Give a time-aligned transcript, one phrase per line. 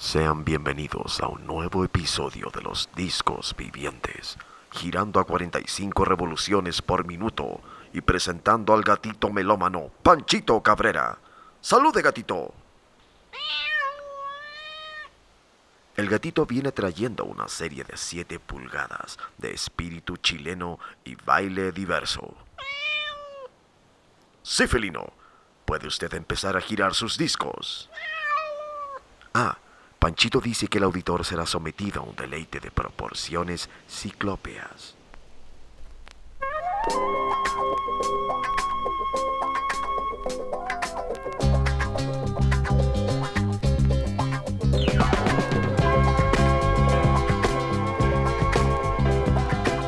[0.00, 4.38] Sean bienvenidos a un nuevo episodio de los Discos Vivientes,
[4.72, 7.60] girando a 45 revoluciones por minuto
[7.92, 11.18] y presentando al gatito melómano Panchito Cabrera.
[11.60, 12.54] ¡Salude, gatito!
[15.94, 22.38] El gatito viene trayendo una serie de 7 pulgadas de espíritu chileno y baile diverso.
[24.42, 25.12] Sí, felino.
[25.66, 27.90] Puede usted empezar a girar sus discos.
[29.34, 29.58] Ah,
[30.00, 34.96] Panchito dice que el auditor será sometido a un deleite de proporciones ciclópeas.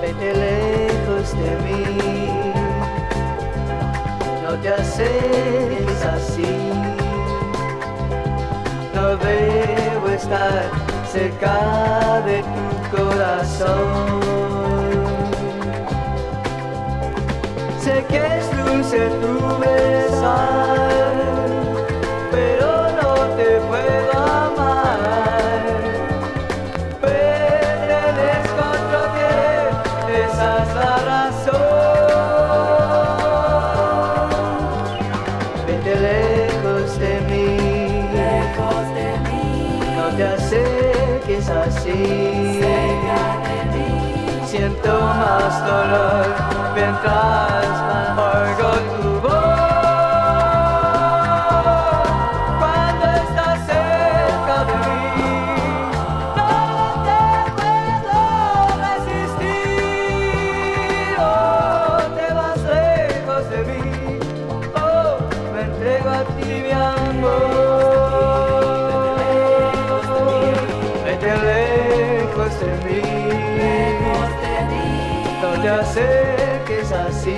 [0.03, 1.85] Vete lejos de mí,
[4.43, 6.45] no te acerques así,
[10.23, 10.71] estar
[11.11, 14.21] cerca de tu corazón.
[17.81, 19.42] Sé que es dulce tu
[45.73, 47.82] color, because
[76.81, 77.35] acerques así.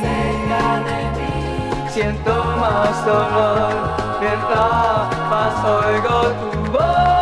[0.00, 3.72] cerca de mí, Siento más dolor
[4.20, 6.18] mientras más oigo
[6.52, 7.17] tu voz.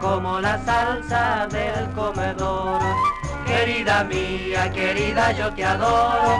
[0.00, 2.80] como la salsa del comedor.
[3.46, 6.38] Querida mía, querida, yo te adoro,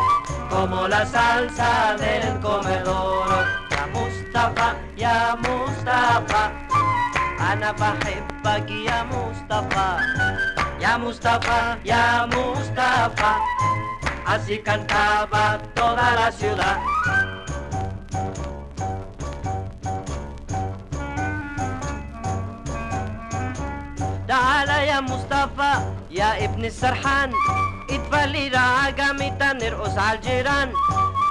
[0.48, 3.46] como la salsa del comedor.
[3.70, 6.52] Ya Mustafa, ya Mustafa,
[7.38, 9.98] Ana Pajepaki, ya Mustafa.
[10.78, 13.38] Ya Mustafa, ya Mustafa,
[14.26, 16.78] así cantaba toda la ciudad.
[25.01, 25.73] مصطفى
[26.11, 27.31] يا ابن السرحان
[27.89, 30.69] اتفلي راقامita نرقص على الجيران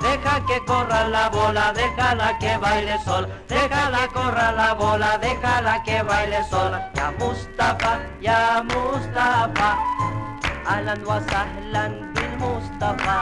[0.03, 3.27] Deja que corra la bola, déjala que baile sol.
[3.49, 6.73] Déjala corra la bola, déjala que baile sol.
[6.95, 9.71] Ya Mustafa, ya Mustafa.
[10.73, 13.19] Ahlan wa sahlan bil Mustafa.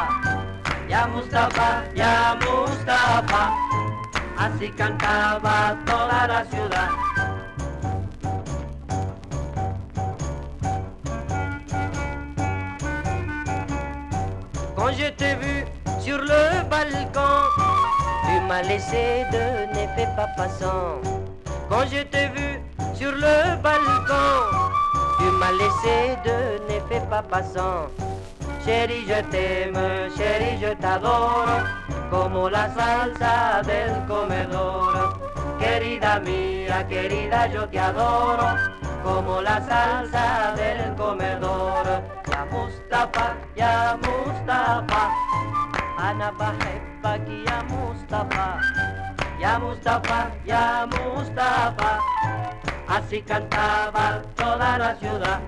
[0.89, 3.43] Ya Mustafa, ya Mustafa.
[4.37, 7.08] Así cantaba toda la ciudad.
[14.80, 15.66] Quand je t'ai vu
[16.00, 17.44] sur le balcon,
[18.24, 21.02] tu m'as laissé de ne fais pas passant.
[21.70, 22.62] Quand je t'ai vu
[22.96, 24.30] sur le balcon,
[25.20, 27.88] tu m'as laissé de ne fais pas passant.
[28.66, 29.78] Chérie, je t'aime,
[30.16, 31.60] chérie, je t'adore,
[32.10, 35.20] como la salsa del comedor.
[35.60, 38.56] Querida mía, querida, yo te adoro,
[39.04, 42.19] como la salsa del comedor.
[42.49, 45.03] Ya Mustafa, ya Mustafa,
[45.99, 48.61] Ana بحبك يا Mustafa,
[49.41, 51.91] ya Mustafa, ya Mustafa.
[52.89, 55.41] Así cantaba toda la ciudad.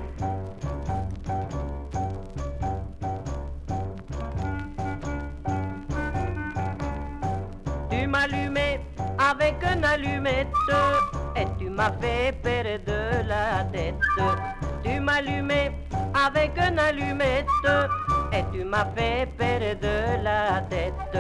[7.91, 8.81] Tu m'allumais
[9.19, 10.49] avec une allumette
[11.37, 13.95] et tu m'as fait perdre la tête.
[14.84, 15.72] tu m'allumais
[16.14, 17.48] avec une allumette
[18.32, 21.18] et tu m'as fait perdre la tête.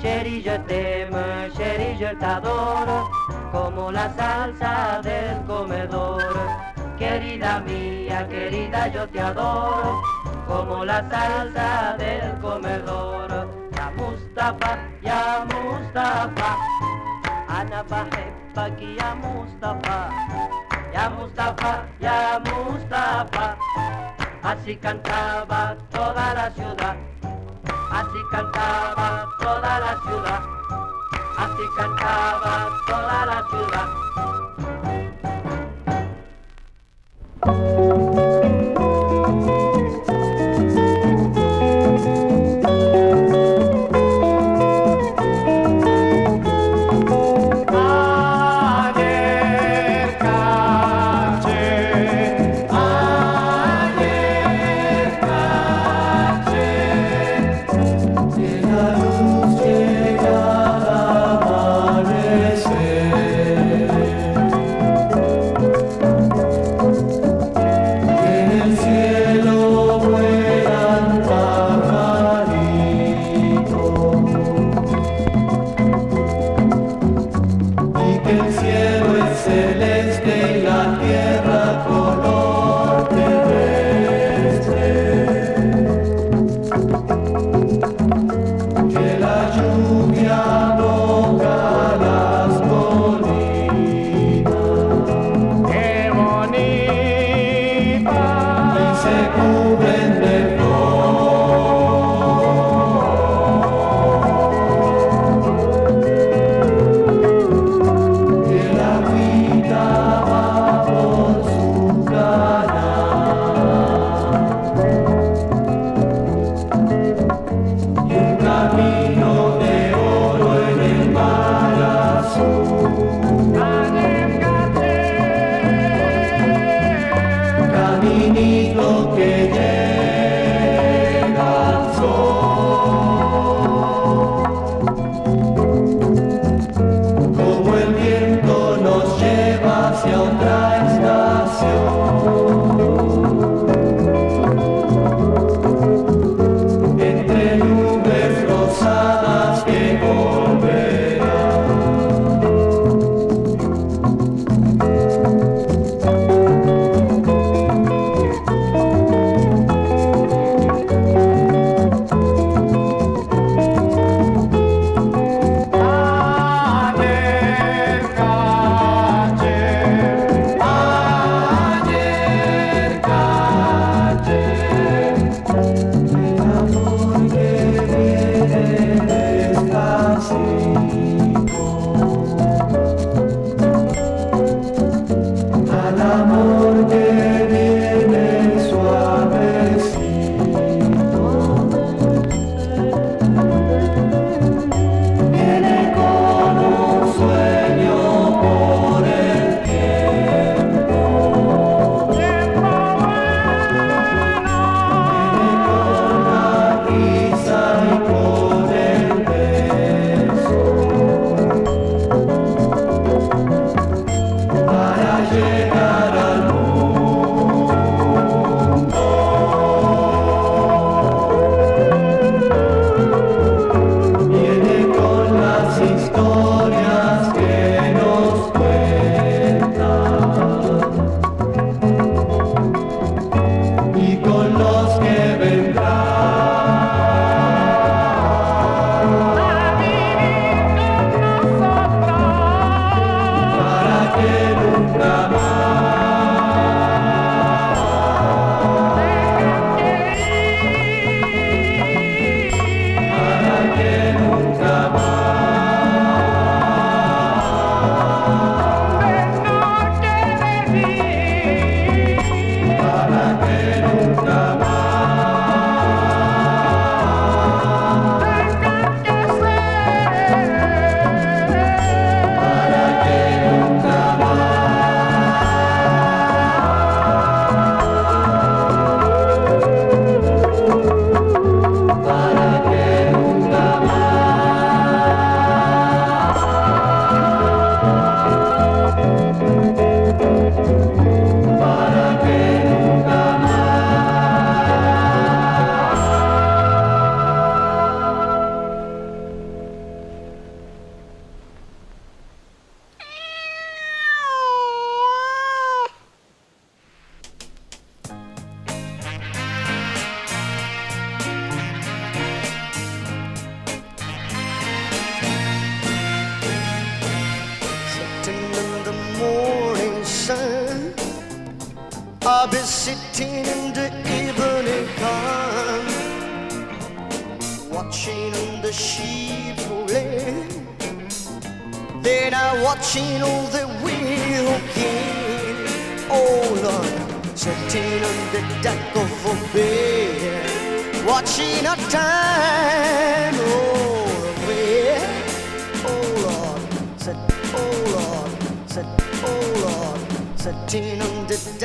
[0.00, 1.16] Chérie, je t'aime,
[1.56, 3.10] chérie, je t'adore,
[3.52, 6.20] comme la salsa del comedor.
[6.98, 10.02] Querida mía, querida, yo te adoro,
[10.84, 13.48] la salsa del comedor.
[13.76, 16.56] Ya Mustafa, ya Mustafa,
[17.48, 20.61] Ana Bajepa, ya Mustafa.
[20.92, 23.56] Ya Mustafa, ya Mustafa.
[24.42, 26.96] Así cantaba toda la ciudad,
[27.90, 30.42] así cantaba toda la ciudad,
[31.38, 33.88] así cantaba toda la ciudad.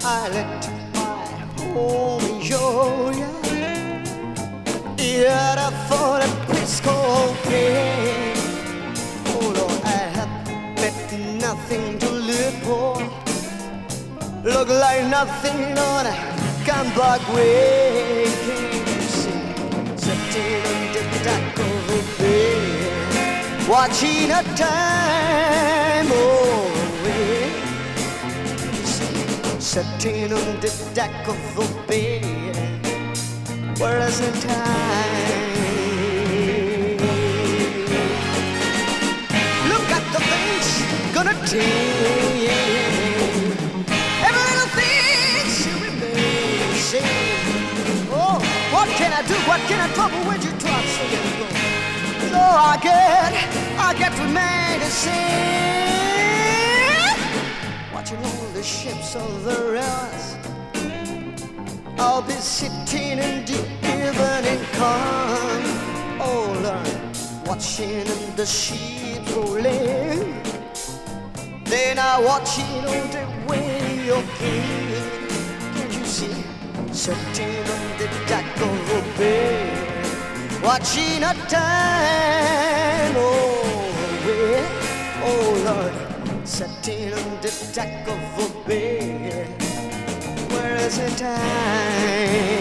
[0.04, 1.26] I left my
[1.74, 3.32] home in Georgia.
[4.98, 8.34] Yet I thought a place called pain.
[9.38, 10.34] Oh I have
[10.82, 10.98] met
[11.46, 12.96] nothing to live for.
[14.44, 16.16] Look like nothing on a
[16.66, 17.75] comeback way.
[23.68, 26.72] Watching a time oh,
[27.06, 27.10] eh.
[27.10, 27.52] away.
[29.60, 32.26] Sitting on the deck of a bed,
[33.80, 35.56] where is the time?
[39.70, 40.68] Look at the things
[41.14, 42.50] gonna take.
[44.28, 48.10] Every little thing should remain the same.
[48.12, 48.38] Oh,
[48.72, 49.36] what can I do?
[49.50, 50.55] What can I trouble when you go?
[52.46, 53.34] I get,
[53.80, 55.56] I get the same.
[57.94, 60.36] Watching all the ships of the rivers.
[61.98, 63.60] I'll be sitting in the
[63.94, 65.64] evening calm.
[66.20, 70.44] Oh Lord, watching the sheep rolling.
[71.66, 75.04] Then I watch it all the way again.
[75.74, 76.44] Can't you see?
[76.92, 79.95] Sitting on the deck of a bed,
[80.66, 84.66] watching a time away.
[85.30, 85.94] Oh Lord,
[86.44, 89.48] sitting on the deck of a bed.
[90.52, 92.56] Where is the time?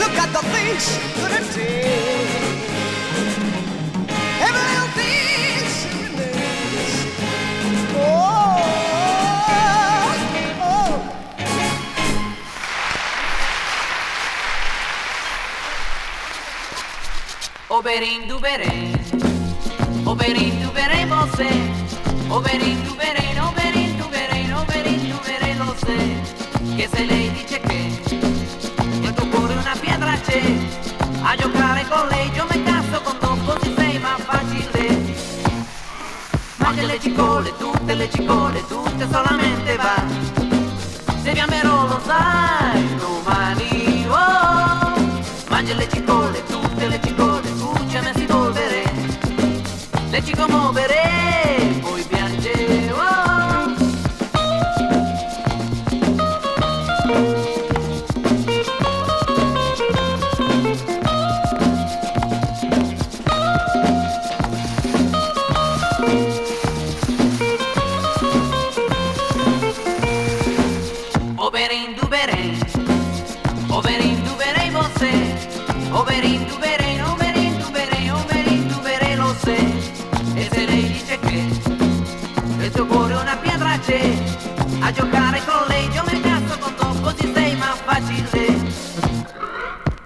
[0.00, 0.84] Look at the things
[1.20, 1.42] that I
[17.70, 18.98] Oberin duberin,
[20.04, 21.48] oberin duberin você,
[22.28, 25.96] oberin duberin, oberin duberin, oberin duberin lo sé,
[26.76, 28.00] che se lei dice che
[29.02, 30.42] il tuo cuore una pietra c'è,
[31.22, 35.14] a giocare con lei io mi caso con te così sei ma facile.
[36.56, 40.02] Mangia le cicole, tutte le cicole, tutte solamente va,
[41.22, 44.92] se vi amerò lo sai domani, oh,
[45.48, 46.59] mangia le cicole, tutte
[50.40, 51.19] Come on, baby.
[84.92, 88.58] Giocare con lei io mi caso con te così sei ma facile.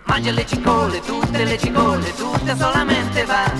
[0.05, 3.51] Mangia le cicole, tutte le cicole, tutte solamente va.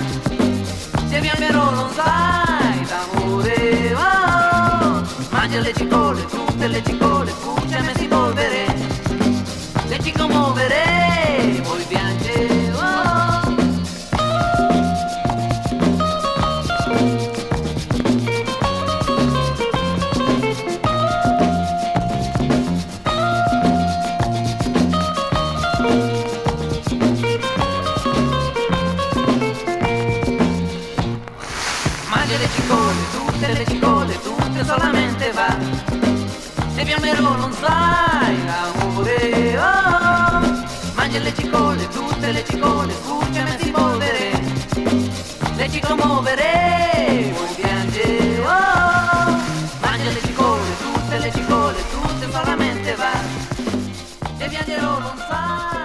[1.09, 5.03] Se mi amerò non sai d'amore, oh.
[5.31, 8.09] Mangia le cicole, tutte le cicole, scucciami si
[42.25, 44.31] tutte le cicone, scusami si muovere,
[45.57, 49.37] le ciclomovere, vuoi piangere, oh,
[49.81, 53.13] mangia le cicone, tutte le cicone, tutte solamente va,
[54.39, 55.84] e piangere non fa.